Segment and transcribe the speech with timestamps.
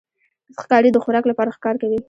[0.61, 1.97] ښکاري د خوراک لپاره ښکار کوي.